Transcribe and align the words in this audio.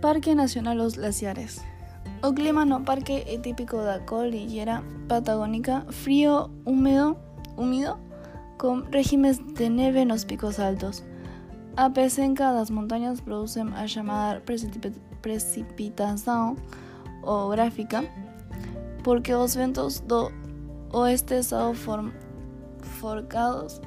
Parque 0.00 0.36
Nacional 0.36 0.78
Los 0.78 0.96
Glaciares. 0.96 1.60
O 2.22 2.32
clima 2.32 2.64
no 2.64 2.84
parque 2.84 3.24
é 3.26 3.36
típico 3.36 3.82
da 3.82 3.98
cordillera 4.06 4.84
patagónica, 5.08 5.84
frío, 5.90 6.50
húmedo, 6.64 7.18
húmido, 7.56 7.98
con 8.58 8.86
regímenes 8.92 9.40
de 9.54 9.68
neve 9.68 10.04
nos 10.04 10.24
picos 10.24 10.60
altos. 10.60 11.02
A 11.76 11.90
pesenca 11.90 12.52
das 12.52 12.70
montañas 12.70 13.20
producen 13.20 13.74
a 13.74 13.88
chamada 13.88 14.40
precipitação 15.20 16.56
gráfica, 17.50 18.04
porque 19.02 19.34
os 19.34 19.56
ventos 19.56 19.98
do 20.06 20.30
oeste 20.92 21.42
são 21.42 21.74
forcados 23.00 23.80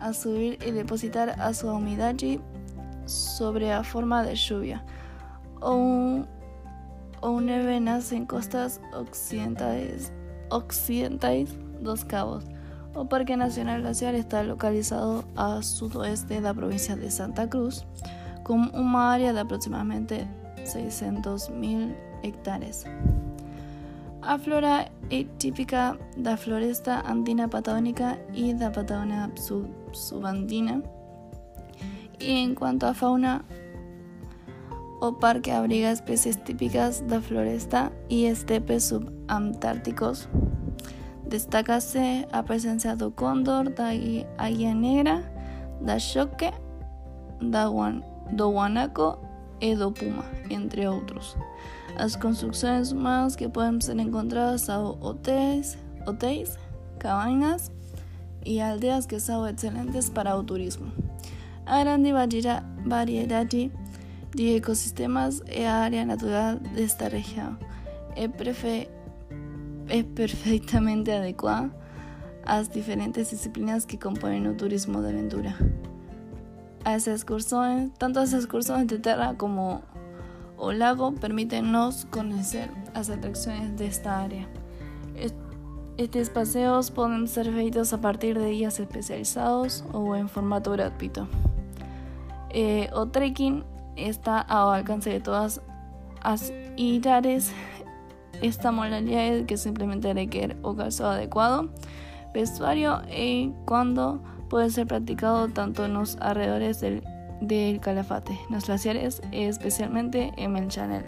a 0.00 0.12
subir 0.12 0.58
y 0.66 0.72
depositar 0.72 1.40
a 1.40 1.54
su 1.54 1.68
humedad 1.68 2.16
sobre 3.06 3.72
a 3.72 3.84
forma 3.84 4.24
de 4.24 4.34
lluvia 4.34 4.84
o, 5.64 5.74
un, 5.74 6.26
o 7.20 7.40
nevenas 7.40 8.12
en 8.12 8.26
costas 8.26 8.80
occidentales, 8.92 10.12
occidentales 10.50 11.56
dos 11.80 12.04
cabos. 12.04 12.44
O 12.94 13.06
Parque 13.06 13.36
Nacional 13.36 13.80
Glaciar 13.80 14.14
está 14.14 14.44
localizado 14.44 15.24
a 15.34 15.62
sudoeste 15.62 16.34
de 16.34 16.40
la 16.42 16.54
provincia 16.54 16.94
de 16.94 17.10
Santa 17.10 17.48
Cruz, 17.48 17.84
con 18.44 18.70
una 18.74 19.12
área 19.12 19.32
de 19.32 19.40
aproximadamente 19.40 20.28
600.000 20.58 21.96
hectáreas. 22.22 22.84
A 24.22 24.38
flora 24.38 24.88
é 25.10 25.24
típica 25.38 25.98
da 26.16 26.36
floresta 26.36 27.00
andina 27.04 27.48
patagónica 27.48 28.18
y 28.32 28.54
da 28.54 28.70
Patagonia 28.70 29.30
sub 29.34 29.68
subandina. 29.92 30.82
Y 32.18 32.44
en 32.44 32.54
cuanto 32.54 32.86
a 32.86 32.94
fauna, 32.94 33.44
o 35.06 35.12
parque 35.12 35.50
abriga 35.50 35.90
especies 35.90 36.42
típicas 36.44 37.06
da 37.06 37.20
floresta 37.20 37.92
y 38.08 38.24
estepes 38.24 38.84
subantárticos. 38.84 40.28
Destácase 41.28 42.26
a 42.32 42.42
presencia 42.42 42.96
do 42.96 43.10
cóndor, 43.10 43.70
da 43.74 43.88
águia 44.38 44.74
negra, 44.74 45.22
da 45.80 45.98
choque, 45.98 46.50
da 47.40 47.68
do 48.30 48.50
guanaco 48.50 49.18
e 49.60 49.74
do 49.76 49.92
puma, 49.92 50.24
entre 50.48 50.88
outros. 50.88 51.36
As 51.98 52.16
construções 52.16 52.90
humanas 52.90 53.36
que 53.36 53.48
podem 53.48 53.80
ser 53.80 53.98
encontradas 53.98 54.62
são 54.62 54.98
hotéis, 55.00 55.76
cabanas 56.98 57.70
e 58.44 58.60
aldeias 58.60 59.06
que 59.06 59.20
são 59.20 59.46
excelentes 59.46 60.08
para 60.08 60.34
o 60.34 60.42
turismo. 60.42 60.90
A 61.66 61.80
grande 61.82 62.10
variedade 62.86 63.70
de 64.34 64.56
ecossistemas 64.56 65.42
é 65.46 65.68
a 65.68 65.76
área 65.76 66.04
natural 66.04 66.56
desta 66.56 67.08
região. 67.08 67.56
É, 68.16 68.24
é 69.88 70.02
perfeitamente 70.02 71.10
adequada 71.10 71.70
às 72.44 72.68
diferentes 72.68 73.30
disciplinas 73.30 73.84
que 73.84 73.96
compõem 73.96 74.46
o 74.48 74.54
turismo 74.54 75.00
de 75.00 75.08
aventura. 75.08 75.56
As 76.84 77.06
excursões, 77.06 77.90
tanto 77.98 78.18
as 78.18 78.32
excursões 78.32 78.86
de 78.86 78.98
terra 78.98 79.34
como 79.34 79.82
o 80.58 80.70
lago 80.70 81.12
permítenos 81.12 82.04
conocer 82.10 82.70
las 82.94 83.10
atracciones 83.10 83.74
de 83.76 83.86
esta 83.86 84.18
área. 84.18 84.48
Estos 85.96 86.28
paseos 86.28 86.90
pueden 86.90 87.28
ser 87.28 87.52
feitos 87.52 87.92
a 87.92 88.00
partir 88.00 88.36
de 88.36 88.50
guías 88.50 88.80
especializados 88.80 89.84
o 89.92 90.16
en 90.16 90.28
formato 90.28 90.72
gratuito. 90.72 91.28
Eh, 92.50 92.90
o 92.92 93.06
trekking 93.06 93.64
está 93.96 94.40
al 94.40 94.74
alcance 94.74 95.10
de 95.10 95.20
todas 95.20 95.60
las 96.22 96.52
idades. 96.76 97.52
Esta 98.42 98.72
modalidad 98.72 99.26
es 99.26 99.46
que 99.46 99.56
simplemente 99.56 100.12
requiere 100.12 100.56
un 100.62 100.76
calzado 100.76 101.10
adecuado, 101.10 101.70
vestuario 102.32 103.02
y 103.14 103.52
cuando 103.64 104.22
puede 104.48 104.70
ser 104.70 104.86
practicado 104.86 105.48
tanto 105.48 105.84
en 105.84 105.94
los 105.94 106.16
alrededores 106.16 106.80
del 106.80 107.02
del 107.40 107.80
Calafate, 107.80 108.38
los 108.50 108.66
glaciares, 108.66 109.22
especialmente 109.32 110.32
en 110.36 110.56
el 110.56 110.68
Chanel. 110.68 111.04